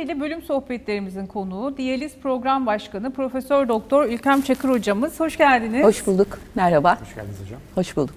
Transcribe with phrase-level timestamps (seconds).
[0.00, 5.20] itibariyle bölüm sohbetlerimizin konuğu Diyaliz Program Başkanı Profesör Doktor Ülkem Çakır hocamız.
[5.20, 5.84] Hoş geldiniz.
[5.84, 6.38] Hoş bulduk.
[6.54, 7.00] Merhaba.
[7.00, 7.60] Hoş geldiniz hocam.
[7.74, 8.14] Hoş bulduk.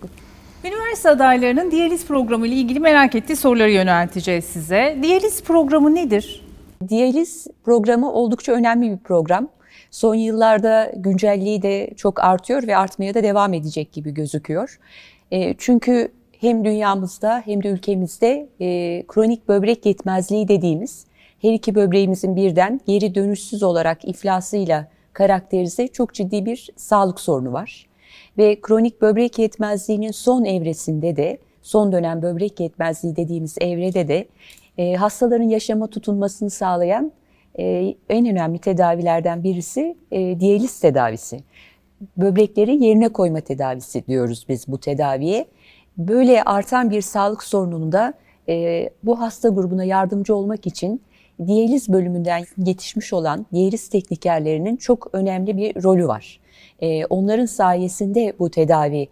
[0.63, 4.98] Üniversite adaylarının diyaliz programı ile ilgili merak ettiği soruları yönelteceğiz size.
[5.02, 6.45] Diyaliz programı nedir?
[6.89, 9.50] Diyaliz programı oldukça önemli bir program.
[9.91, 14.79] Son yıllarda güncelliği de çok artıyor ve artmaya da devam edecek gibi gözüküyor.
[15.31, 21.05] E, çünkü hem dünyamızda hem de ülkemizde e, kronik böbrek yetmezliği dediğimiz
[21.43, 27.88] her iki böbreğimizin birden geri dönüşsüz olarak iflasıyla karakterize çok ciddi bir sağlık sorunu var.
[28.38, 34.27] Ve kronik böbrek yetmezliğinin son evresinde de, son dönem böbrek yetmezliği dediğimiz evrede de
[34.77, 37.11] e, hastaların yaşama tutunmasını sağlayan
[37.59, 41.39] e, en önemli tedavilerden birisi e, diyaliz tedavisi.
[42.17, 45.45] Böbrekleri yerine koyma tedavisi diyoruz biz bu tedaviye.
[45.97, 48.13] Böyle artan bir sağlık sorununda
[48.50, 51.02] e, bu hasta grubuna yardımcı olmak için
[51.48, 56.40] diyaliz bölümünden yetişmiş olan diyaliz teknikerlerinin çok önemli bir rolü var.
[56.80, 59.08] E, onların sayesinde bu tedavi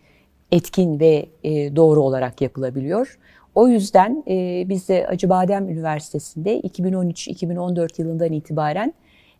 [0.51, 3.17] etkin ve e, doğru olarak yapılabiliyor.
[3.55, 8.93] O yüzden e, biz de Acıbadem Üniversitesi'nde 2013-2014 yılından itibaren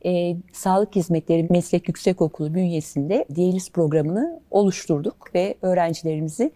[0.06, 6.52] e, Sağlık Hizmetleri Meslek Yüksekokulu bünyesinde diyaliz programını oluşturduk ve öğrencilerimizi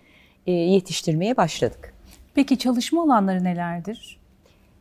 [0.47, 1.93] e, yetiştirmeye başladık.
[2.35, 4.24] Peki çalışma alanları nelerdir?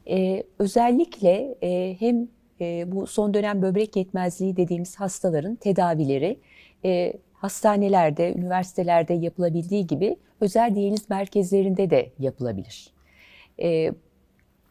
[0.09, 2.29] E, özellikle e, hem
[2.61, 6.39] e, bu son dönem böbrek yetmezliği dediğimiz hastaların tedavileri
[6.85, 12.91] e, hastanelerde, üniversitelerde yapılabildiği gibi özel diyaliz merkezlerinde de yapılabilir.
[13.63, 13.93] E,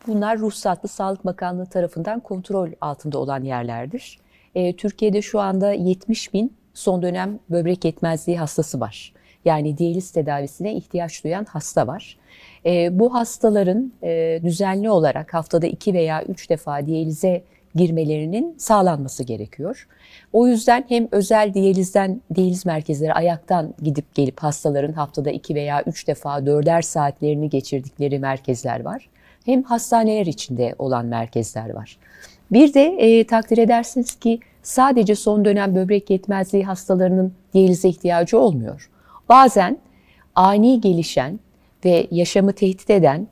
[0.08, 4.20] bunlar ruhsatlı Sağlık Bakanlığı tarafından kontrol altında olan yerlerdir.
[4.56, 9.14] E, Türkiye'de şu anda 70 bin son dönem böbrek yetmezliği hastası var.
[9.46, 12.18] Yani diyaliz tedavisine ihtiyaç duyan hasta var.
[12.66, 17.44] E, bu hastaların e, düzenli olarak haftada iki veya üç defa diyalize
[17.76, 19.88] girmelerinin sağlanması gerekiyor.
[20.34, 26.08] O yüzden hem özel diyalizden, diyaliz merkezleri ayaktan gidip gelip hastaların haftada iki veya üç
[26.08, 29.10] defa dörder saatlerini geçirdikleri merkezler var.
[29.46, 31.98] Hem hastaneler içinde olan merkezler var.
[32.52, 38.90] Bir de e, takdir edersiniz ki sadece son dönem böbrek yetmezliği hastalarının diyalize ihtiyacı olmuyor.
[39.34, 39.78] Bazen
[40.36, 41.40] ani gelişen
[41.86, 43.28] ve yaşamı tehdit eden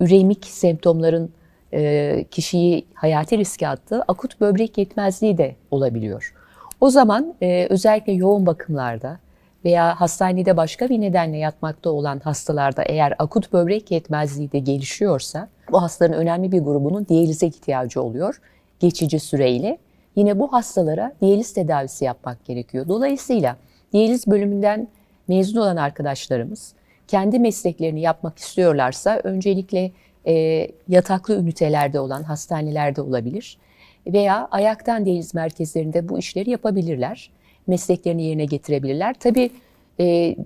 [0.00, 1.32] üremik semptomların
[1.72, 6.34] e, kişiyi hayati riske attığı akut böbrek yetmezliği de olabiliyor.
[6.80, 9.18] O zaman e, özellikle yoğun bakımlarda
[9.64, 15.82] veya hastanede başka bir nedenle yatmakta olan hastalarda eğer akut böbrek yetmezliği de gelişiyorsa bu
[15.82, 18.40] hastaların önemli bir grubunun diyalize ihtiyacı oluyor
[18.80, 19.78] geçici süreyle.
[20.16, 22.88] Yine bu hastalara diyaliz tedavisi yapmak gerekiyor.
[22.88, 23.56] Dolayısıyla
[23.92, 24.88] diyaliz bölümünden
[25.28, 26.74] mezun olan arkadaşlarımız
[27.08, 29.92] kendi mesleklerini yapmak istiyorlarsa öncelikle
[30.26, 33.58] e, yataklı ünitelerde olan hastanelerde olabilir
[34.06, 37.30] veya ayaktan diyaliz merkezlerinde bu işleri yapabilirler.
[37.66, 39.14] Mesleklerini yerine getirebilirler.
[39.20, 39.50] Tabii
[40.00, 40.36] e,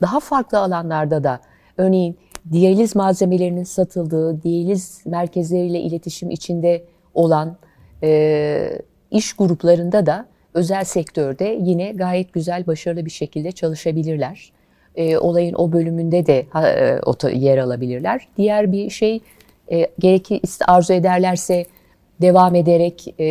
[0.00, 1.40] daha farklı alanlarda da
[1.76, 2.16] örneğin
[2.52, 7.56] diyaliz malzemelerinin satıldığı, diyaliz merkezleriyle iletişim içinde olan
[8.02, 10.26] e, iş gruplarında da
[10.56, 14.52] özel sektörde yine gayet güzel, başarılı bir şekilde çalışabilirler.
[14.96, 16.46] E, olayın o bölümünde de
[17.32, 18.28] e, yer alabilirler.
[18.36, 19.20] Diğer bir şey
[19.72, 21.66] e, gerekli arzu ederlerse
[22.20, 23.26] devam ederek e,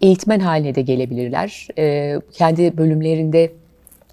[0.00, 1.68] eğitmen haline de gelebilirler.
[1.78, 3.52] E, kendi bölümlerinde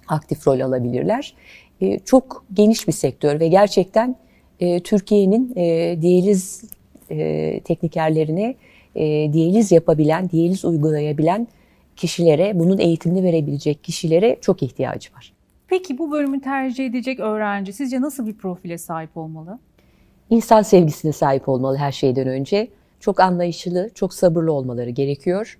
[0.08, 1.34] aktif rol alabilirler.
[1.80, 4.16] E, çok geniş bir sektör ve gerçekten
[4.60, 6.64] e, Türkiye'nin e, diyaliz
[7.10, 8.54] e, teknikerlerine
[8.98, 11.48] e, diyaliz yapabilen, diyaliz uygulayabilen
[11.96, 15.32] kişilere, bunun eğitimini verebilecek kişilere çok ihtiyacı var.
[15.68, 19.58] Peki bu bölümü tercih edecek öğrenci sizce nasıl bir profile sahip olmalı?
[20.30, 22.68] İnsan sevgisine sahip olmalı her şeyden önce.
[23.00, 25.58] Çok anlayışlı, çok sabırlı olmaları gerekiyor.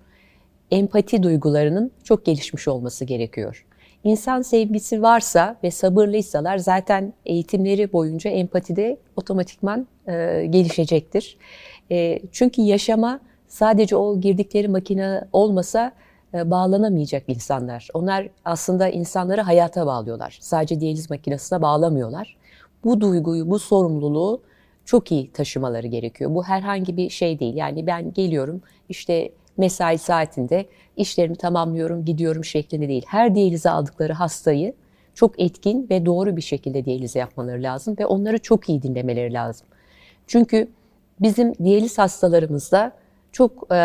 [0.71, 3.65] Empati duygularının çok gelişmiş olması gerekiyor.
[4.03, 11.37] İnsan sevgisi varsa ve sabırlıysalar zaten eğitimleri boyunca empatide otomatikman e, gelişecektir.
[11.91, 13.19] E, çünkü yaşama
[13.49, 15.91] sadece o girdikleri makine olmasa
[16.33, 17.87] e, bağlanamayacak insanlar.
[17.93, 20.37] Onlar aslında insanları hayata bağlıyorlar.
[20.41, 22.37] Sadece diyaliz makinesine bağlamıyorlar.
[22.83, 24.41] Bu duyguyu, bu sorumluluğu
[24.85, 26.35] çok iyi taşımaları gerekiyor.
[26.35, 27.55] Bu herhangi bir şey değil.
[27.55, 30.65] Yani ben geliyorum işte mesai saatinde
[30.97, 33.05] işlerimi tamamlıyorum, gidiyorum şeklinde değil.
[33.07, 34.73] Her diyalize aldıkları hastayı
[35.13, 39.67] çok etkin ve doğru bir şekilde diyalize yapmaları lazım ve onları çok iyi dinlemeleri lazım.
[40.27, 40.67] Çünkü
[41.19, 42.91] bizim diyaliz hastalarımızda
[43.31, 43.77] çok e,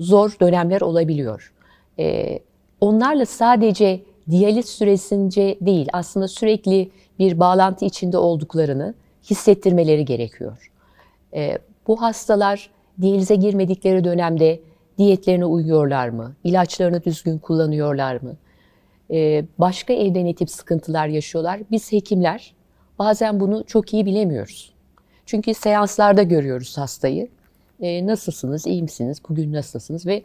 [0.00, 1.52] zor dönemler olabiliyor.
[1.98, 2.38] E,
[2.80, 4.00] onlarla sadece
[4.30, 8.94] diyaliz süresince değil, aslında sürekli bir bağlantı içinde olduklarını
[9.30, 10.70] hissettirmeleri gerekiyor.
[11.34, 12.70] E, bu hastalar
[13.00, 14.60] diyalize girmedikleri dönemde
[14.98, 16.34] diyetlerine uyuyorlar mı?
[16.44, 18.36] İlaçlarını düzgün kullanıyorlar mı?
[19.10, 21.60] Ee, başka evde ne sıkıntılar yaşıyorlar?
[21.70, 22.54] Biz hekimler
[22.98, 24.74] bazen bunu çok iyi bilemiyoruz.
[25.26, 27.28] Çünkü seanslarda görüyoruz hastayı.
[27.80, 30.22] Ee, nasılsınız, iyi misiniz, bugün nasılsınız ve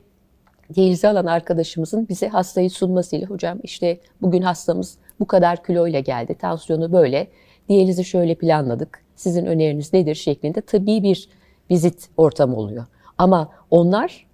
[0.76, 6.94] diyalize alan arkadaşımızın bize hastayı sunmasıyla hocam işte bugün hastamız bu kadar kiloyla geldi, tansiyonu
[6.94, 7.28] böyle,
[7.70, 11.30] diyalizi şöyle planladık, sizin öneriniz nedir şeklinde tabii bir
[11.72, 12.86] vizit ortamı oluyor.
[13.18, 14.28] Ama onlar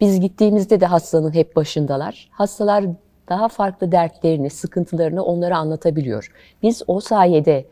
[0.00, 2.28] biz gittiğimizde de hastanın hep başındalar.
[2.32, 2.84] Hastalar
[3.28, 6.32] daha farklı dertlerini, sıkıntılarını onlara anlatabiliyor.
[6.62, 7.64] Biz o sayede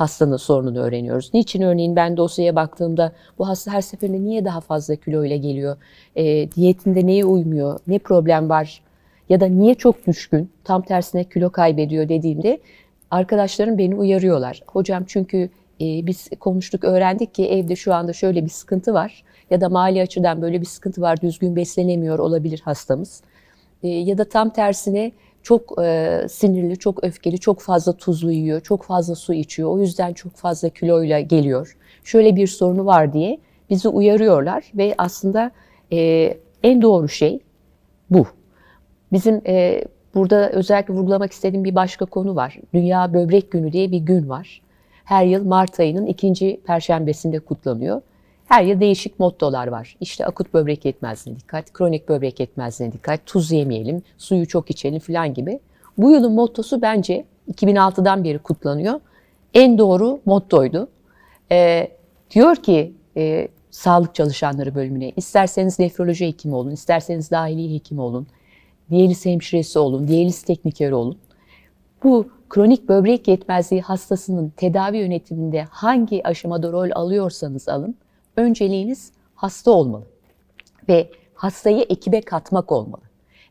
[0.00, 1.30] hastanın sorununu öğreniyoruz.
[1.34, 5.76] Niçin örneğin ben dosyaya baktığımda bu hasta her seferinde niye daha fazla kilo ile geliyor?
[6.16, 7.78] E, diyetinde neye uymuyor?
[7.86, 8.82] Ne problem var?
[9.28, 10.50] Ya da niye çok düşkün?
[10.64, 12.60] Tam tersine kilo kaybediyor dediğimde
[13.10, 14.62] arkadaşlarım beni uyarıyorlar.
[14.66, 15.50] Hocam çünkü
[15.80, 20.02] e, biz konuştuk, öğrendik ki evde şu anda şöyle bir sıkıntı var ya da mali
[20.02, 23.22] açıdan böyle bir sıkıntı var, düzgün beslenemiyor olabilir hastamız.
[23.82, 28.82] E, ya da tam tersine çok e, sinirli, çok öfkeli, çok fazla tuzlu yiyor, çok
[28.82, 29.70] fazla su içiyor.
[29.70, 31.76] O yüzden çok fazla kiloyla geliyor.
[32.04, 33.38] Şöyle bir sorunu var diye
[33.70, 35.50] bizi uyarıyorlar ve aslında
[35.92, 35.98] e,
[36.62, 37.40] en doğru şey
[38.10, 38.26] bu.
[39.12, 39.84] Bizim e,
[40.14, 42.58] burada özellikle vurgulamak istediğim bir başka konu var.
[42.74, 44.62] Dünya Böbrek Günü diye bir gün var.
[45.04, 48.02] Her yıl Mart ayının ikinci perşembesinde kutlanıyor.
[48.50, 49.96] Her yıl değişik mottolar var.
[50.00, 55.34] İşte akut böbrek yetmezliğine dikkat, kronik böbrek yetmezliğine dikkat, tuz yemeyelim, suyu çok içelim falan
[55.34, 55.60] gibi.
[55.98, 59.00] Bu yılın mottosu bence 2006'dan beri kutlanıyor.
[59.54, 60.88] En doğru mottoydu.
[61.52, 61.88] Ee,
[62.30, 68.26] diyor ki e, sağlık çalışanları bölümüne isterseniz nefroloji hekimi olun, isterseniz dahiliye hekimi olun,
[68.90, 71.18] diyaliz hemşiresi olun, diyaliz teknikeri olun.
[72.04, 77.96] Bu kronik böbrek yetmezliği hastasının tedavi yönetiminde hangi aşamada rol alıyorsanız alın,
[78.40, 80.04] önceliğiniz hasta olmalı
[80.88, 83.02] ve hastayı ekibe katmak olmalı.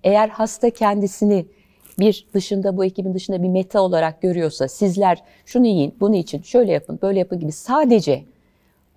[0.04, 1.46] Eğer hasta kendisini
[2.00, 6.72] bir dışında bu ekibin dışında bir meta olarak görüyorsa sizler şunu yiyin, bunu için, şöyle
[6.72, 8.24] yapın, böyle yapın gibi sadece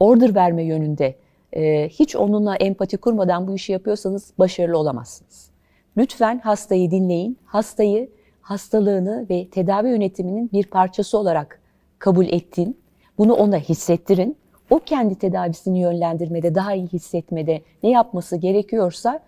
[0.01, 1.17] order verme yönünde
[1.53, 5.51] e, hiç onunla empati kurmadan bu işi yapıyorsanız başarılı olamazsınız.
[5.97, 8.09] Lütfen hastayı dinleyin, hastayı
[8.41, 11.61] hastalığını ve tedavi yönetiminin bir parçası olarak
[11.99, 12.79] kabul ettin.
[13.19, 14.37] Bunu ona hissettirin
[14.73, 19.21] o kendi tedavisini yönlendirmede, daha iyi hissetmede ne yapması gerekiyorsa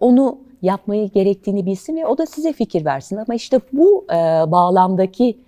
[0.00, 3.16] onu yapmayı gerektiğini bilsin ve o da size fikir versin.
[3.16, 4.14] Ama işte bu e,
[4.50, 5.38] bağlamdaki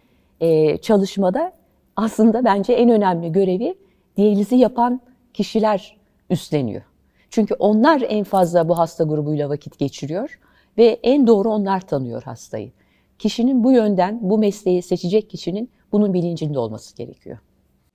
[0.40, 1.52] e, çalışmada
[1.96, 3.74] aslında bence en önemli görevi
[4.16, 5.00] diyalizi yapan
[5.34, 5.96] kişiler
[6.30, 6.82] üstleniyor.
[7.30, 10.38] Çünkü onlar en fazla bu hasta grubuyla vakit geçiriyor
[10.78, 12.70] ve en doğru onlar tanıyor hastayı.
[13.18, 17.38] Kişinin bu yönden bu mesleği seçecek kişinin bunun bilincinde olması gerekiyor.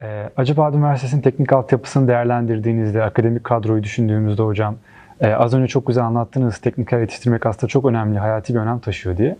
[0.01, 4.75] E, Acıbadem Üniversitesi'nin teknik altyapısını değerlendirdiğinizde, akademik kadroyu düşündüğümüzde hocam,
[5.21, 9.17] e, az önce çok güzel anlattınız, tekniker yetiştirmek aslında çok önemli, hayati bir önem taşıyor
[9.17, 9.37] diye.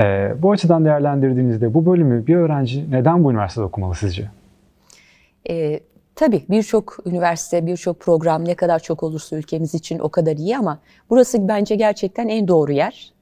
[0.00, 4.30] E, bu açıdan değerlendirdiğinizde bu bölümü bir öğrenci neden bu üniversitede okumalı sizce?
[5.50, 5.80] E,
[6.14, 10.78] tabii birçok üniversite, birçok program ne kadar çok olursa ülkemiz için o kadar iyi ama
[11.10, 13.12] burası bence gerçekten en doğru yer.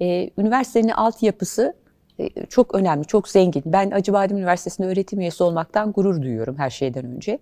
[0.00, 1.74] E, üniversitenin altyapısı
[2.48, 3.62] çok önemli, çok zengin.
[3.66, 7.38] Ben Acıbadem Üniversitesi'nde öğretim üyesi olmaktan gurur duyuyorum her şeyden önce.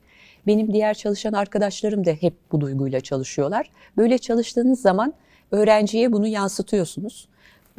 [0.47, 3.71] Benim diğer çalışan arkadaşlarım da hep bu duyguyla çalışıyorlar.
[3.97, 5.15] Böyle çalıştığınız zaman
[5.51, 7.29] öğrenciye bunu yansıtıyorsunuz.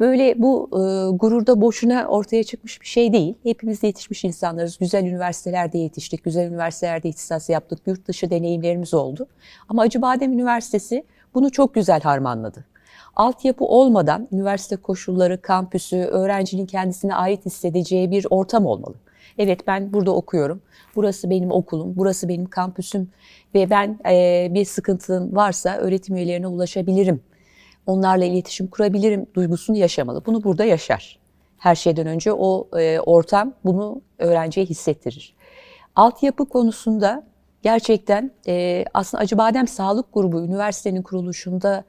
[0.00, 3.34] Böyle bu e, gururda boşuna ortaya çıkmış bir şey değil.
[3.42, 4.78] Hepimiz yetişmiş insanlarız.
[4.78, 9.26] Güzel üniversitelerde yetiştik, güzel üniversitelerde ihtisas yaptık, yurt dışı deneyimlerimiz oldu.
[9.68, 11.04] Ama Acıbadem Üniversitesi
[11.34, 12.64] bunu çok güzel harmanladı.
[13.16, 18.94] Altyapı olmadan üniversite koşulları, kampüsü, öğrencinin kendisine ait hissedeceği bir ortam olmalı.
[19.38, 20.62] Evet ben burada okuyorum.
[20.96, 23.10] Burası benim okulum, burası benim kampüsüm
[23.54, 27.22] ve ben e, bir sıkıntım varsa öğretim üyelerine ulaşabilirim.
[27.86, 30.26] Onlarla iletişim kurabilirim duygusunu yaşamalı.
[30.26, 31.18] Bunu burada yaşar.
[31.58, 35.34] Her şeyden önce o e, ortam bunu öğrenciye hissettirir.
[35.96, 37.26] Altyapı konusunda
[37.62, 41.84] gerçekten e, aslında Acıbadem Sağlık Grubu üniversitenin kuruluşunda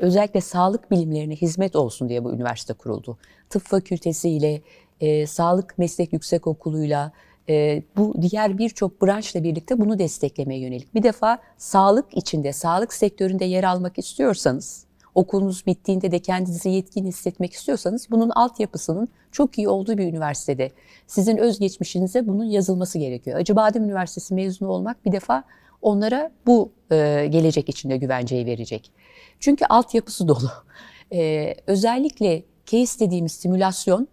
[0.00, 3.18] özellikle sağlık bilimlerine hizmet olsun diye bu üniversite kuruldu.
[3.50, 4.62] Tıp fakültesiyle,
[5.00, 7.12] e, sağlık meslek yüksekokuluyla,
[7.48, 10.94] e, bu diğer birçok branşla birlikte bunu desteklemeye yönelik.
[10.94, 17.52] Bir defa sağlık içinde, sağlık sektöründe yer almak istiyorsanız, okulunuz bittiğinde de kendinizi yetkin hissetmek
[17.52, 20.70] istiyorsanız bunun altyapısının çok iyi olduğu bir üniversitede
[21.06, 23.38] sizin özgeçmişinize bunun yazılması gerekiyor.
[23.38, 25.44] Acıbadem Üniversitesi mezunu olmak bir defa
[25.82, 28.92] onlara bu e, gelecek içinde güvenceyi verecek.
[29.40, 30.50] Çünkü altyapısı dolu.
[31.12, 34.08] Ee, özellikle case dediğimiz simülasyon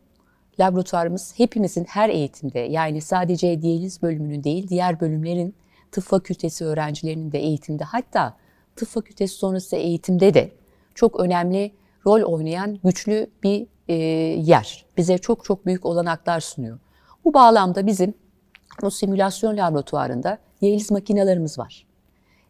[0.60, 5.56] laboratuvarımız hepimizin her eğitimde yani sadece diyaliz bölümünün değil diğer bölümlerin
[5.92, 8.38] tıp fakültesi öğrencilerinin de eğitimde hatta
[8.76, 10.52] tıp fakültesi sonrası eğitimde de
[10.96, 11.72] çok önemli
[12.06, 13.94] rol oynayan güçlü bir e,
[14.42, 14.86] yer.
[14.98, 16.80] Bize çok çok büyük olanaklar sunuyor.
[17.26, 18.14] Bu bağlamda bizim
[18.84, 21.88] o simülasyon laboratuvarında diyaliz makinalarımız var.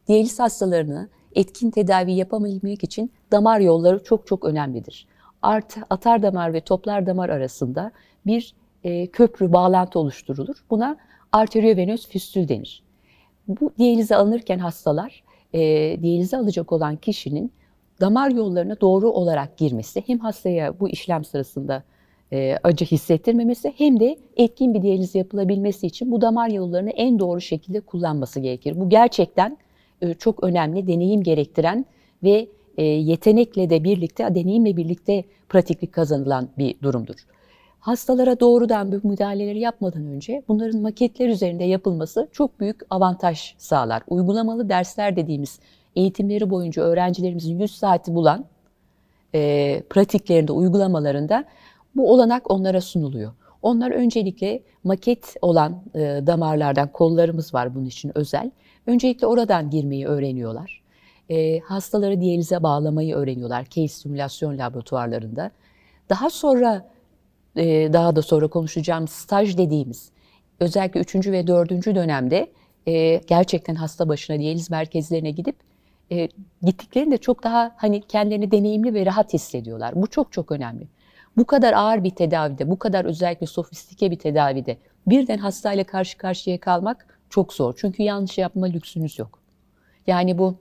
[0.08, 5.08] Diyaliz hastalarını etkin tedavi yapabilmek için damar yolları çok çok önemlidir.
[5.42, 7.92] Art, atar damar ve toplar damar arasında
[8.26, 8.54] bir
[8.84, 10.56] e, köprü bağlantı oluşturulur.
[10.70, 10.98] Buna
[11.32, 12.84] arteriovenöz füstül denir.
[13.48, 15.60] Bu diyalize alınırken hastalar, e,
[16.02, 17.52] diyalize alacak olan kişinin
[18.02, 21.84] damar yollarına doğru olarak girmesi hem hastaya bu işlem sırasında
[22.34, 27.42] e, acı hissettirmemesi hem de etkin bir diyaliz yapılabilmesi için bu damar yollarını en doğru
[27.42, 28.80] şekilde kullanması gerekir.
[28.80, 29.58] Bu gerçekten
[30.02, 31.86] e, çok önemli, deneyim gerektiren
[32.24, 37.16] ve e, yetenekle de birlikte, deneyimle birlikte pratiklik kazanılan bir durumdur.
[37.80, 44.04] Hastalara doğrudan bu müdahaleleri yapmadan önce bunların maketler üzerinde yapılması çok büyük avantaj sağlar.
[44.08, 45.60] Uygulamalı dersler dediğimiz
[45.96, 48.46] eğitimleri boyunca öğrencilerimizin 100 saati bulan
[49.36, 51.46] e, pratiklerinde, uygulamalarında
[51.96, 53.32] bu olanak onlara sunuluyor.
[53.68, 58.52] Onlar öncelikle maket olan e, damarlardan kollarımız var bunun için özel.
[58.86, 60.82] Öncelikle oradan girmeyi öğreniyorlar.
[61.30, 65.52] E, hastaları diyalize bağlamayı öğreniyorlar case simülasyon laboratuvarlarında.
[66.10, 66.90] Daha sonra
[67.56, 70.12] e, daha da sonra konuşacağım staj dediğimiz
[70.60, 71.16] özellikle 3.
[71.16, 71.72] ve 4.
[71.72, 72.52] dönemde
[72.86, 75.56] e, gerçekten hasta başına diyaliz merkezlerine gidip
[76.12, 76.30] e,
[76.62, 79.96] gittiklerinde çok daha hani kendilerini deneyimli ve rahat hissediyorlar.
[79.96, 80.88] Bu çok çok önemli.
[81.38, 84.78] Bu kadar ağır bir tedavide, bu kadar özellikle sofistike bir tedavide
[85.08, 87.74] birden hastayla karşı karşıya kalmak çok zor.
[87.78, 89.40] Çünkü yanlış yapma lüksünüz yok.
[90.08, 90.56] Yani bu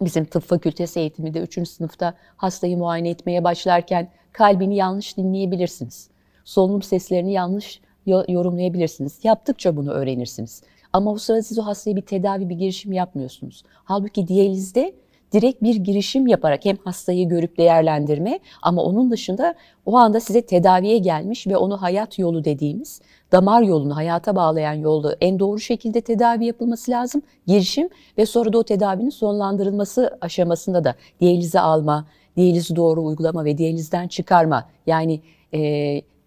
[0.00, 1.68] bizim tıp fakültesi eğitiminde 3.
[1.68, 6.10] sınıfta hastayı muayene etmeye başlarken kalbini yanlış dinleyebilirsiniz.
[6.44, 9.18] Solunum seslerini yanlış yorumlayabilirsiniz.
[9.22, 10.62] Yaptıkça bunu öğrenirsiniz.
[10.92, 13.62] Ama o sırada siz o hastaya bir tedavi, bir girişim yapmıyorsunuz.
[13.84, 14.94] Halbuki diyalizde
[15.34, 19.54] direkt bir girişim yaparak hem hastayı görüp değerlendirme ama onun dışında
[19.86, 23.00] o anda size tedaviye gelmiş ve onu hayat yolu dediğimiz
[23.32, 27.22] damar yolunu hayata bağlayan yolda en doğru şekilde tedavi yapılması lazım.
[27.46, 27.88] Girişim
[28.18, 34.08] ve sonra da o tedavinin sonlandırılması aşamasında da diyalize alma, diyalizi doğru uygulama ve diyalizden
[34.08, 35.20] çıkarma yani
[35.54, 35.60] e,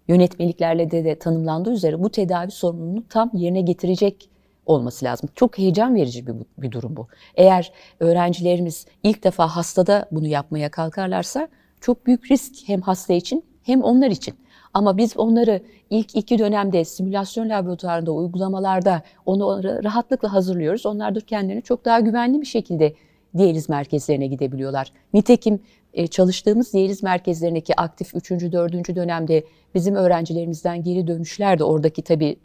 [0.08, 4.28] yönetmeliklerle de, de tanımlandığı üzere bu tedavi sorununu tam yerine getirecek
[4.68, 5.28] olması lazım.
[5.34, 7.08] Çok heyecan verici bir, bir durum bu.
[7.34, 11.48] Eğer öğrencilerimiz ilk defa hastada bunu yapmaya kalkarlarsa
[11.80, 14.34] çok büyük risk hem hasta için hem onlar için.
[14.74, 20.86] Ama biz onları ilk iki dönemde simülasyon laboratuvarında, uygulamalarda onu rahatlıkla hazırlıyoruz.
[20.86, 22.94] Onlar da kendilerini çok daha güvenli bir şekilde
[23.36, 24.92] diyaliz merkezlerine gidebiliyorlar.
[25.14, 25.60] Nitekim
[25.94, 28.30] e, çalıştığımız diyaliz merkezlerindeki aktif 3.
[28.30, 28.96] 4.
[28.96, 29.44] dönemde
[29.74, 32.36] bizim öğrencilerimizden geri dönüşler de oradaki tabii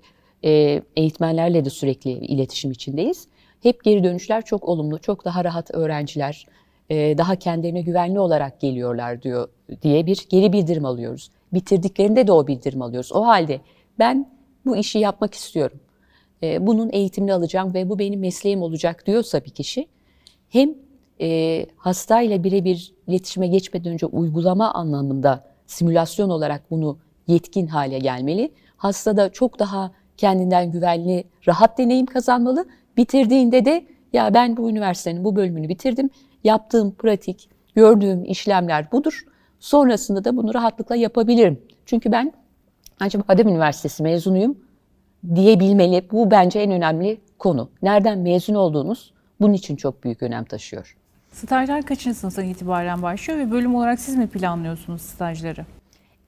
[0.44, 3.28] e, eğitmenlerle de sürekli iletişim içindeyiz.
[3.64, 6.46] Hep geri dönüşler çok olumlu, çok daha rahat öğrenciler,
[6.90, 9.48] e, daha kendilerine güvenli olarak geliyorlar diyor
[9.82, 11.30] diye bir geri bildirim alıyoruz.
[11.54, 13.12] Bitirdiklerinde de o bildirim alıyoruz.
[13.14, 13.62] O halde
[14.00, 14.32] ben
[14.66, 15.80] bu işi yapmak istiyorum.
[16.44, 19.88] E, bunun eğitimini alacağım ve bu benim mesleğim olacak diyorsa bir kişi
[20.50, 20.76] hem
[21.22, 26.98] e, hastayla birebir iletişime geçmeden önce uygulama anlamında simülasyon olarak bunu
[27.28, 28.52] yetkin hale gelmeli.
[28.78, 32.66] Hastada çok daha kendinden güvenli, rahat deneyim kazanmalı.
[32.98, 36.10] Bitirdiğinde de ya ben bu üniversitenin bu bölümünü bitirdim.
[36.44, 39.24] Yaptığım pratik, gördüğüm işlemler budur.
[39.60, 41.62] Sonrasında da bunu rahatlıkla yapabilirim.
[41.86, 42.34] Çünkü ben
[43.00, 44.58] acaba Adem Üniversitesi mezunuyum
[45.36, 46.04] diyebilmeli.
[46.12, 47.70] Bu bence en önemli konu.
[47.82, 50.98] Nereden mezun olduğunuz bunun için çok büyük önem taşıyor.
[51.32, 55.66] Stajlar kaçıncı sınıftan itibaren başlıyor ve bölüm olarak siz mi planlıyorsunuz stajları?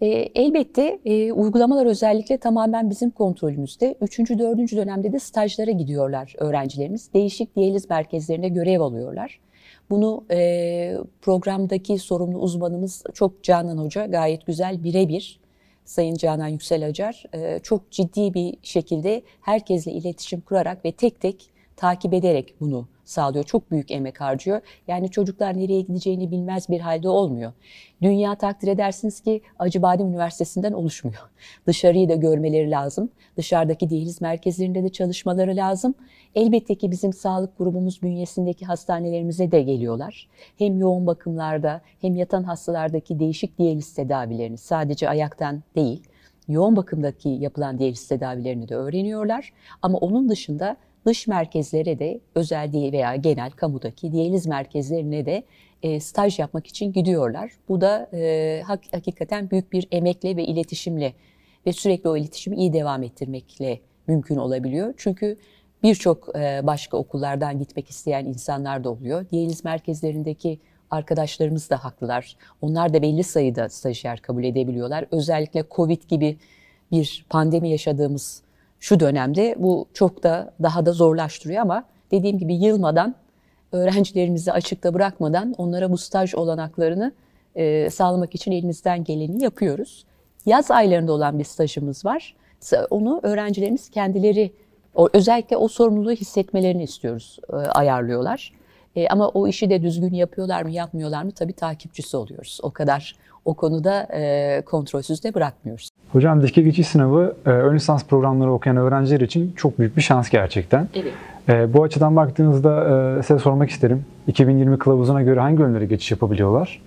[0.05, 3.95] E, elbette e, uygulamalar özellikle tamamen bizim kontrolümüzde.
[4.01, 7.13] Üçüncü, dördüncü dönemde de stajlara gidiyorlar öğrencilerimiz.
[7.13, 9.39] Değişik diyaliz merkezlerinde görev alıyorlar.
[9.89, 15.39] Bunu e, programdaki sorumlu uzmanımız çok Canan Hoca gayet güzel birebir
[15.85, 21.49] Sayın Canan Yüksel Acar e, çok ciddi bir şekilde herkesle iletişim kurarak ve tek tek
[21.75, 23.45] takip ederek bunu sağlıyor.
[23.45, 24.61] Çok büyük emek harcıyor.
[24.87, 27.53] Yani çocuklar nereye gideceğini bilmez bir halde olmuyor.
[28.01, 31.29] Dünya takdir edersiniz ki Acıbadem Üniversitesi'nden oluşmuyor.
[31.67, 33.09] Dışarıyı da görmeleri lazım.
[33.37, 35.95] Dışarıdaki diyaliz merkezlerinde de çalışmaları lazım.
[36.35, 40.27] Elbette ki bizim sağlık grubumuz bünyesindeki hastanelerimize de geliyorlar.
[40.57, 46.03] Hem yoğun bakımlarda hem yatan hastalardaki değişik diyaliz tedavilerini sadece ayaktan değil,
[46.47, 49.53] yoğun bakımdaki yapılan diyaliz tedavilerini de öğreniyorlar.
[49.81, 55.43] Ama onun dışında dış merkezlere de özel değil veya genel kamudaki diyaliz merkezlerine de
[55.83, 57.51] e, staj yapmak için gidiyorlar.
[57.69, 61.13] Bu da e, hak, hakikaten büyük bir emekle ve iletişimle
[61.65, 64.93] ve sürekli o iletişimi iyi devam ettirmekle mümkün olabiliyor.
[64.97, 65.37] Çünkü
[65.83, 69.29] birçok e, başka okullardan gitmek isteyen insanlar da oluyor.
[69.29, 70.59] Diyaliz merkezlerindeki
[70.91, 72.35] arkadaşlarımız da haklılar.
[72.61, 75.05] Onlar da belli sayıda stajyer kabul edebiliyorlar.
[75.11, 76.37] Özellikle Covid gibi
[76.91, 78.44] bir pandemi yaşadığımız
[78.85, 83.15] şu dönemde bu çok da daha da zorlaştırıyor ama dediğim gibi yılmadan
[83.71, 87.11] öğrencilerimizi açıkta bırakmadan onlara bu staj olanaklarını
[87.55, 90.05] e, sağlamak için elimizden geleni yapıyoruz.
[90.45, 92.35] Yaz aylarında olan bir stajımız var.
[92.89, 94.51] Onu öğrencilerimiz kendileri
[94.95, 98.53] o, özellikle o sorumluluğu hissetmelerini istiyoruz, e, ayarlıyorlar.
[98.95, 102.59] E, ama o işi de düzgün yapıyorlar mı, yapmıyorlar mı tabii takipçisi oluyoruz.
[102.63, 105.89] O kadar o konuda e, kontrolsüz de bırakmıyoruz.
[106.11, 110.29] Hocam dikey geçiş sınavı e, ön lisans programları okuyan öğrenciler için çok büyük bir şans
[110.29, 110.89] gerçekten.
[110.95, 111.13] Evet.
[111.49, 112.83] E, bu açıdan baktığınızda
[113.19, 114.05] e, size sormak isterim.
[114.27, 116.81] 2020 kılavuzuna göre hangi yönlere geçiş yapabiliyorlar?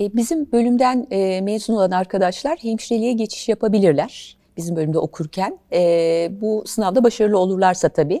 [0.00, 4.36] E, bizim bölümden e, mezun olan arkadaşlar hemşireliğe geçiş yapabilirler.
[4.56, 5.58] Bizim bölümde okurken.
[5.72, 8.20] E, bu sınavda başarılı olurlarsa tabii.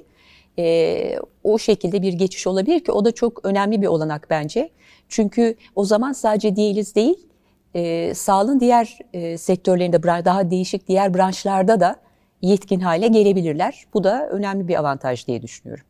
[0.58, 4.70] E, o şekilde bir geçiş olabilir ki o da çok önemli bir olanak bence.
[5.08, 7.29] Çünkü o zaman sadece diyaliz değil,
[7.74, 11.96] e, sağlığın diğer e, sektörlerinde, daha değişik diğer branşlarda da
[12.42, 13.84] yetkin hale gelebilirler.
[13.94, 15.84] Bu da önemli bir avantaj diye düşünüyorum.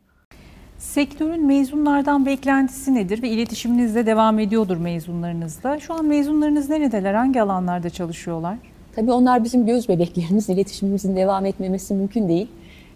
[0.77, 5.79] Sektörün mezunlardan beklentisi nedir ve iletişiminiz de devam ediyordur mezunlarınızla.
[5.79, 8.57] Şu an mezunlarınız neredeler, hangi alanlarda çalışıyorlar?
[8.95, 12.47] Tabii onlar bizim göz bebeklerimiz, iletişimimizin devam etmemesi mümkün değil.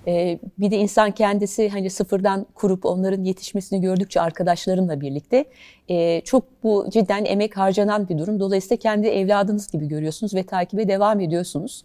[0.07, 5.45] Ee, bir de insan kendisi hani sıfırdan kurup onların yetişmesini gördükçe arkadaşlarımla birlikte
[5.89, 8.39] e, çok bu cidden emek harcanan bir durum.
[8.39, 11.83] Dolayısıyla kendi evladınız gibi görüyorsunuz ve takibe devam ediyorsunuz.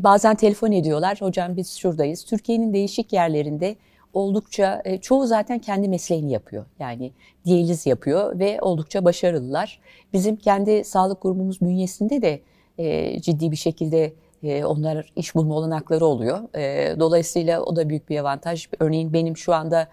[0.00, 2.24] Bazen telefon ediyorlar, hocam biz şuradayız.
[2.24, 3.76] Türkiye'nin değişik yerlerinde
[4.12, 6.64] oldukça, e, çoğu zaten kendi mesleğini yapıyor.
[6.78, 7.12] Yani
[7.44, 9.80] diyaliz yapıyor ve oldukça başarılılar.
[10.12, 12.40] Bizim kendi sağlık grubumuz bünyesinde de
[12.78, 14.12] e, ciddi bir şekilde
[14.46, 16.38] e, onlar iş bulma olanakları oluyor.
[17.00, 18.68] Dolayısıyla o da büyük bir avantaj.
[18.80, 19.88] Örneğin benim şu anda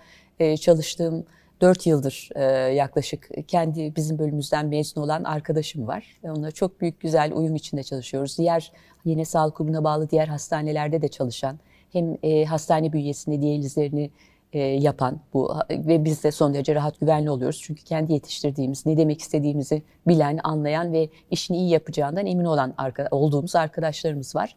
[0.62, 1.26] çalıştığım
[1.62, 2.30] 4 yıldır
[2.74, 6.20] yaklaşık kendi bizim bölümümüzden mezun olan arkadaşım var.
[6.24, 8.38] Onunla çok büyük güzel uyum içinde çalışıyoruz.
[8.38, 8.72] Diğer
[9.06, 11.60] yine sağlık kurumuna bağlı diğer hastanelerde de çalışan
[11.94, 14.12] hem e, hastane bünyesinde diyalizlerini
[14.54, 17.62] e, yapan bu ve biz de son derece rahat güvenli oluyoruz.
[17.63, 22.74] Çünkü kendi yetiştirdiğimiz, ne demek istediğimizi bilen, anlayan ve işini iyi yapacağından emin olan
[23.12, 24.56] olduğumuz arkadaşlarımız var.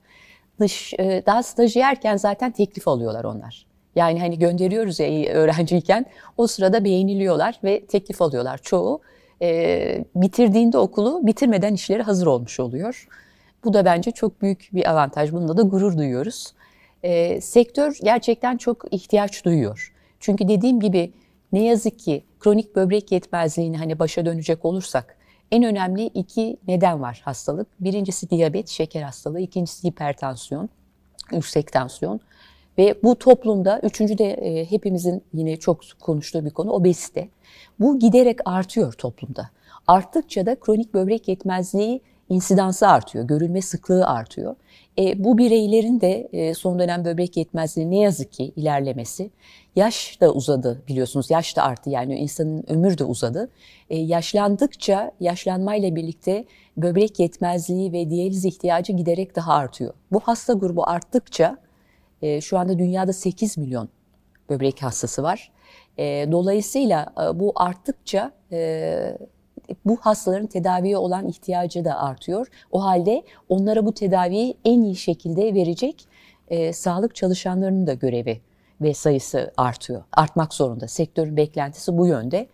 [0.60, 3.66] Dış e, daha stajyerken zaten teklif alıyorlar onlar.
[3.96, 6.06] Yani hani gönderiyoruz ya öğrenciyken
[6.36, 8.58] o sırada beğeniliyorlar ve teklif alıyorlar.
[8.58, 9.00] Çoğu
[9.42, 13.08] e, bitirdiğinde okulu bitirmeden işleri hazır olmuş oluyor.
[13.64, 15.32] Bu da bence çok büyük bir avantaj.
[15.32, 16.52] Bunda da gurur duyuyoruz.
[17.02, 19.92] E, sektör gerçekten çok ihtiyaç duyuyor.
[20.20, 21.12] Çünkü dediğim gibi
[21.52, 25.16] ne yazık ki kronik böbrek yetmezliğini hani başa dönecek olursak
[25.50, 27.66] en önemli iki neden var hastalık.
[27.80, 30.68] Birincisi diyabet, şeker hastalığı, ikincisi hipertansiyon,
[31.32, 32.20] yüksek tansiyon.
[32.78, 37.28] Ve bu toplumda üçüncü de e, hepimizin yine çok konuştuğu bir konu obezite.
[37.80, 39.50] Bu giderek artıyor toplumda.
[39.86, 44.56] Arttıkça da kronik böbrek yetmezliği insidansı artıyor, görülme sıklığı artıyor.
[44.98, 49.30] E, bu bireylerin de e, son dönem böbrek yetmezliği ne yazık ki ilerlemesi.
[49.76, 53.50] Yaş da uzadı biliyorsunuz, yaş da arttı yani insanın ömür de uzadı.
[53.90, 56.44] E, yaşlandıkça, yaşlanmayla birlikte
[56.76, 59.94] böbrek yetmezliği ve diyaliz ihtiyacı giderek daha artıyor.
[60.12, 61.56] Bu hasta grubu arttıkça,
[62.22, 63.88] e, şu anda dünyada 8 milyon
[64.50, 65.52] böbrek hastası var.
[65.98, 69.18] E, dolayısıyla e, bu arttıkça e,
[69.84, 72.46] bu hastaların tedaviye olan ihtiyacı da artıyor.
[72.72, 76.08] O halde onlara bu tedaviyi en iyi şekilde verecek
[76.48, 78.40] e, sağlık çalışanlarının da görevi
[78.80, 80.02] ve sayısı artıyor.
[80.12, 80.88] Artmak zorunda.
[80.88, 82.46] Sektörün beklentisi bu yönde.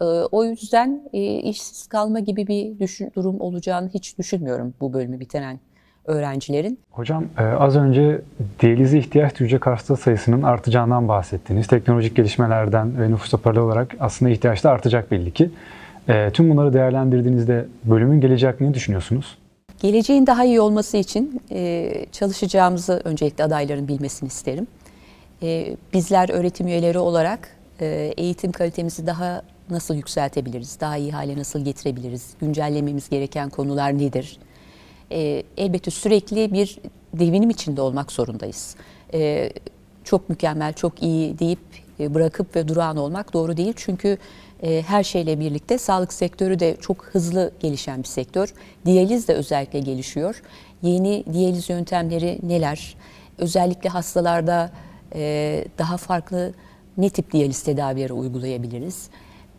[0.00, 5.20] E, o yüzden e, işsiz kalma gibi bir düşün, durum olacağını hiç düşünmüyorum bu bölümü
[5.20, 5.60] bitiren
[6.04, 6.78] öğrencilerin.
[6.90, 8.20] Hocam e, az önce
[8.60, 11.66] diyalize ihtiyaç duyacak hasta sayısının artacağından bahsettiniz.
[11.66, 15.50] Teknolojik gelişmelerden ve nüfusa paralel olarak aslında ihtiyaç da artacak belli ki.
[16.08, 19.38] E, tüm bunları değerlendirdiğinizde bölümün geleceği ne düşünüyorsunuz?
[19.78, 24.66] Geleceğin daha iyi olması için e, çalışacağımızı öncelikle adayların bilmesini isterim.
[25.42, 27.48] E, bizler öğretim üyeleri olarak
[27.80, 34.38] e, eğitim kalitemizi daha nasıl yükseltebiliriz, daha iyi hale nasıl getirebiliriz, güncellememiz gereken konular nedir?
[35.12, 36.78] E, elbette sürekli bir
[37.12, 38.76] devinim içinde olmak zorundayız.
[39.14, 39.50] E,
[40.04, 41.58] çok mükemmel, çok iyi deyip
[42.00, 43.72] e, bırakıp ve durağan olmak doğru değil.
[43.76, 44.18] Çünkü
[44.62, 48.54] e, her şeyle birlikte sağlık sektörü de çok hızlı gelişen bir sektör.
[48.86, 50.42] Diyaliz de özellikle gelişiyor.
[50.82, 52.96] Yeni diyaliz yöntemleri neler?
[53.38, 54.70] Özellikle hastalarda
[55.14, 56.52] e, daha farklı
[56.96, 59.08] ne tip diyaliz tedavileri uygulayabiliriz?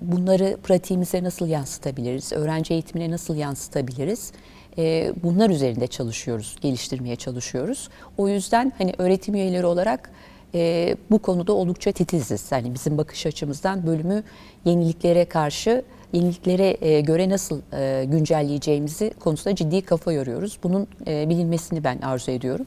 [0.01, 2.33] Bunları pratiğimize nasıl yansıtabiliriz?
[2.33, 4.31] Öğrenci eğitimine nasıl yansıtabiliriz?
[4.77, 7.89] E, bunlar üzerinde çalışıyoruz, geliştirmeye çalışıyoruz.
[8.17, 10.11] O yüzden hani öğretim üyeleri olarak
[10.55, 12.51] e, bu konuda oldukça titiziz.
[12.51, 14.23] Yani bizim bakış açımızdan bölümü
[14.65, 15.83] yeniliklere karşı,
[16.13, 20.57] yeniliklere e, göre nasıl e, güncelleyeceğimizi konusunda ciddi kafa yoruyoruz.
[20.63, 22.65] Bunun e, bilinmesini ben arzu ediyorum.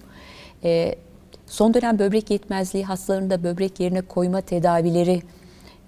[0.64, 0.94] E,
[1.46, 5.22] son dönem böbrek yetmezliği hastalarında böbrek yerine koyma tedavileri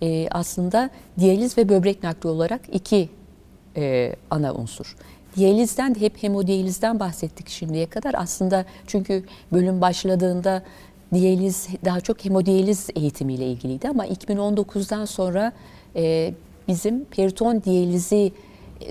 [0.03, 3.09] e, aslında diyaliz ve böbrek nakli olarak iki
[3.77, 4.97] e, ana unsur.
[5.37, 8.15] Diyalizden de hep hemodiyalizden bahsettik şimdiye kadar.
[8.19, 10.63] Aslında çünkü bölüm başladığında
[11.14, 15.53] diyaliz daha çok hemodiyaliz eğitimiyle ilgiliydi ama 2019'dan sonra
[15.97, 16.35] e,
[16.69, 18.33] bizim periton diyalizi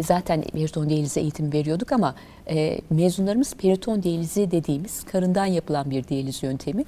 [0.01, 2.15] zaten periton diyalizi eğitim veriyorduk ama
[2.49, 6.85] e, mezunlarımız periton diyalizi dediğimiz karından yapılan bir diyaliz yöntemi.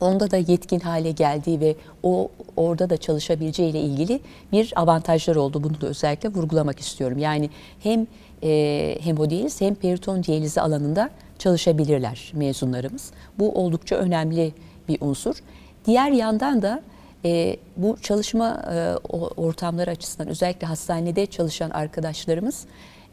[0.00, 4.20] Onda da yetkin hale geldiği ve o orada da çalışabileceği ile ilgili
[4.52, 5.62] bir avantajlar oldu.
[5.64, 7.18] Bunu da özellikle vurgulamak istiyorum.
[7.18, 7.50] Yani
[7.82, 8.06] hem
[8.42, 13.10] e, hemodiyaliz hem periton diyalizi alanında çalışabilirler mezunlarımız.
[13.38, 14.52] Bu oldukça önemli
[14.88, 15.36] bir unsur.
[15.86, 16.82] Diğer yandan da
[17.24, 18.96] e, bu çalışma e,
[19.36, 22.66] ortamları açısından özellikle hastanede çalışan arkadaşlarımız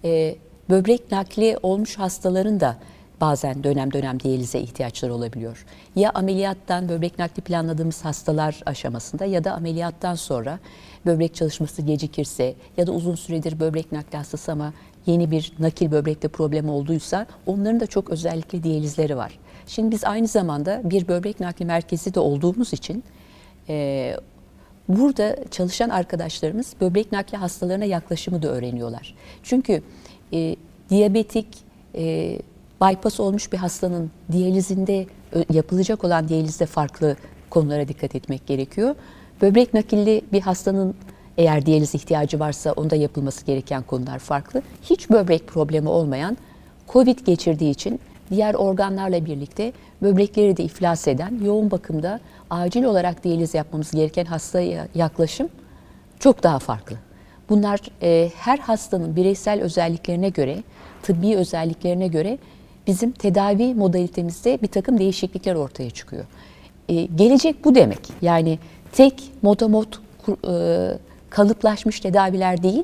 [0.04, 0.36] e,
[0.70, 2.78] böbrek nakli olmuş hastaların da
[3.22, 5.66] bazen dönem dönem diyalize ihtiyaçları olabiliyor.
[5.96, 10.60] Ya ameliyattan böbrek nakli planladığımız hastalar aşamasında ya da ameliyattan sonra
[11.06, 14.74] böbrek çalışması gecikirse ya da uzun süredir böbrek nakli hastası ama
[15.06, 19.40] yeni bir nakil böbrekte problem olduysa onların da çok özellikle diyalizleri var.
[19.68, 23.04] Şimdi biz aynı zamanda bir böbrek nakli merkezi de olduğumuz için
[23.70, 24.16] e,
[24.88, 29.16] burada çalışan arkadaşlarımız böbrek nakli hastalarına yaklaşımı da öğreniyorlar.
[29.44, 29.82] Çünkü
[30.34, 30.56] e,
[30.90, 31.48] diyabetik,
[31.96, 32.38] e,
[32.82, 35.06] bypass olmuş bir hastanın diyalizinde
[35.54, 37.16] yapılacak olan diyalizde farklı
[37.50, 38.96] konulara dikkat etmek gerekiyor.
[39.42, 40.96] Böbrek nakilli bir hastanın
[41.38, 44.62] eğer diyaliz ihtiyacı varsa onda yapılması gereken konular farklı.
[44.82, 46.38] Hiç böbrek problemi olmayan,
[46.88, 53.54] COVID geçirdiği için diğer organlarla birlikte böbrekleri de iflas eden, yoğun bakımda acil olarak diyaliz
[53.54, 55.50] yapmamız gereken hastaya yaklaşım
[56.20, 56.96] çok daha farklı.
[57.50, 60.64] Bunlar e, her hastanın bireysel özelliklerine göre,
[61.04, 62.38] tıbbi özelliklerine göre
[62.88, 66.26] bizim tedavi modalitemizde bir takım değişiklikler ortaya çıkıyor.
[66.90, 68.00] E, gelecek bu demek.
[68.22, 68.60] Yani
[68.92, 70.02] tek motomot
[70.48, 70.54] e,
[71.30, 72.84] kalıplaşmış tedaviler değil,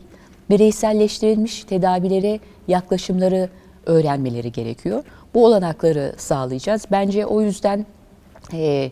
[0.49, 3.49] bireyselleştirilmiş tedavilere yaklaşımları
[3.85, 5.03] öğrenmeleri gerekiyor.
[5.33, 6.85] Bu olanakları sağlayacağız.
[6.91, 7.85] Bence o yüzden
[8.53, 8.91] e,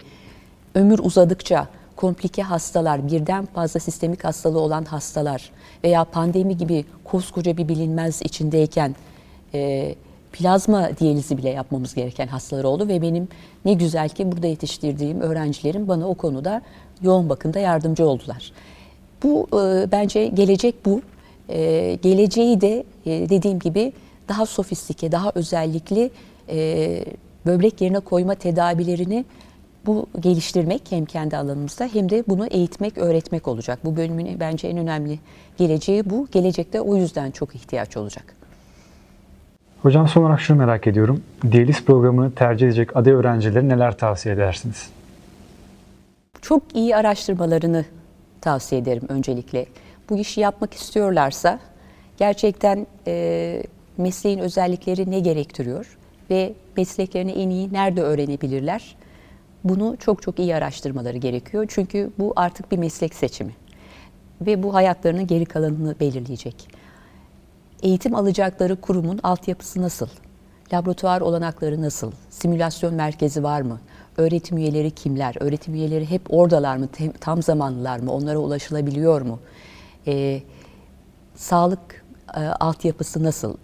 [0.76, 5.52] ömür uzadıkça komplike hastalar, birden fazla sistemik hastalığı olan hastalar
[5.84, 8.96] veya pandemi gibi koskoca bir bilinmez içindeyken
[9.54, 9.96] e,
[10.36, 13.28] plazma diyalizi bile yapmamız gereken hastalar oldu ve benim
[13.66, 16.62] ne güzel ki burada yetiştirdiğim öğrencilerim bana o konuda
[17.02, 18.52] yoğun bakımda yardımcı oldular.
[19.24, 21.02] Bu e, bence gelecek bu.
[21.50, 23.94] E, geleceği de e, dediğim gibi
[24.30, 26.12] daha sofistike, daha özellikli
[26.50, 27.06] e,
[27.46, 29.26] böbrek yerine koyma tedavilerini
[29.86, 33.80] bu geliştirmek hem kendi alanımızda hem de bunu eğitmek, öğretmek olacak.
[33.86, 35.20] Bu bölümün bence en önemli
[35.58, 36.28] geleceği bu.
[36.32, 38.45] Gelecekte o yüzden çok ihtiyaç olacak.
[39.86, 41.24] Hocam son olarak şunu merak ediyorum.
[41.52, 44.90] Diyaliz programını tercih edecek aday öğrencilere neler tavsiye edersiniz?
[46.42, 47.86] Çok iyi araştırmalarını
[48.42, 49.66] tavsiye ederim öncelikle.
[50.10, 51.60] Bu işi yapmak istiyorlarsa
[52.18, 53.64] gerçekten e,
[53.98, 55.98] mesleğin özellikleri ne gerektiriyor
[56.30, 58.96] ve mesleklerini en iyi nerede öğrenebilirler?
[59.64, 61.66] Bunu çok çok iyi araştırmaları gerekiyor.
[61.70, 63.52] Çünkü bu artık bir meslek seçimi
[64.42, 66.85] ve bu hayatlarının geri kalanını belirleyecek.
[67.84, 70.08] Eğitim alacakları kurumun altyapısı nasıl?
[70.74, 72.12] Laboratuvar olanakları nasıl?
[72.30, 73.80] Simülasyon merkezi var mı?
[74.18, 75.36] Öğretim üyeleri kimler?
[75.40, 76.88] Öğretim üyeleri hep oradalar mı?
[77.20, 78.12] Tam zamanlılar mı?
[78.12, 79.40] Onlara ulaşılabiliyor mu?
[80.08, 80.42] Ee,
[81.36, 83.56] sağlık e, altyapısı nasıl?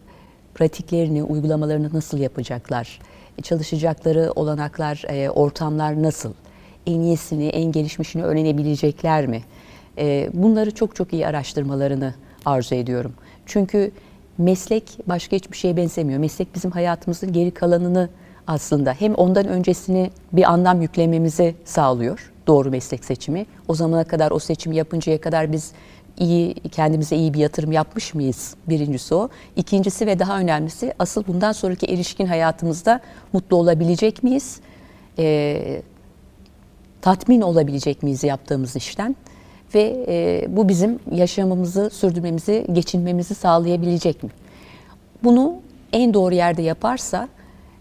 [0.55, 2.99] Pratiklerini, uygulamalarını nasıl yapacaklar?
[3.43, 6.33] Çalışacakları olanaklar, e, ortamlar nasıl?
[6.87, 9.43] En iyisini, en gelişmişini öğrenebilecekler mi?
[9.97, 12.13] E, bunları çok çok iyi araştırmalarını
[12.45, 13.13] arzu ediyorum.
[13.51, 13.91] Çünkü
[14.37, 16.19] meslek başka hiçbir şeye benzemiyor.
[16.19, 18.09] Meslek bizim hayatımızın geri kalanını
[18.47, 22.31] aslında hem ondan öncesini bir anlam yüklememizi sağlıyor.
[22.47, 23.45] Doğru meslek seçimi.
[23.67, 25.71] O zamana kadar o seçimi yapıncaya kadar biz
[26.17, 28.55] iyi kendimize iyi bir yatırım yapmış mıyız?
[28.69, 29.29] Birincisi o.
[29.55, 32.99] İkincisi ve daha önemlisi asıl bundan sonraki erişkin hayatımızda
[33.33, 34.59] mutlu olabilecek miyiz?
[35.19, 35.81] E,
[37.01, 39.15] tatmin olabilecek miyiz yaptığımız işten?
[39.75, 44.29] Ve e, bu bizim yaşamımızı sürdürmemizi, geçinmemizi sağlayabilecek mi?
[45.23, 45.55] Bunu
[45.93, 47.29] en doğru yerde yaparsa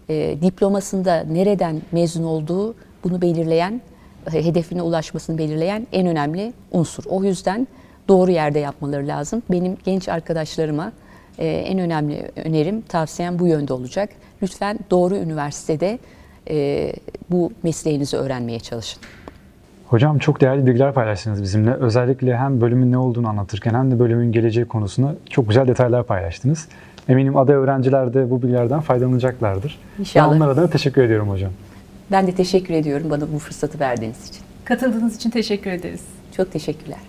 [0.09, 3.81] e, diplomasında nereden mezun olduğu bunu belirleyen,
[4.29, 7.03] hedefine ulaşmasını belirleyen en önemli unsur.
[7.09, 7.67] O yüzden
[8.07, 9.43] doğru yerde yapmaları lazım.
[9.51, 10.91] Benim genç arkadaşlarıma
[11.37, 14.09] e, en önemli önerim, tavsiyem bu yönde olacak.
[14.41, 15.99] Lütfen doğru üniversitede
[16.49, 16.93] e,
[17.29, 19.01] bu mesleğinizi öğrenmeye çalışın.
[19.91, 21.73] Hocam çok değerli bilgiler paylaştınız bizimle.
[21.73, 26.67] Özellikle hem bölümün ne olduğunu anlatırken hem de bölümün geleceği konusunda çok güzel detaylar paylaştınız.
[27.09, 29.79] Eminim aday öğrenciler de bu bilgilerden faydalanacaklardır.
[29.99, 30.31] İnşallah.
[30.31, 31.51] Ben onlar adına teşekkür ediyorum hocam.
[32.11, 34.41] Ben de teşekkür ediyorum bana bu fırsatı verdiğiniz için.
[34.65, 36.03] Katıldığınız için teşekkür ederiz.
[36.37, 36.99] Çok teşekkürler.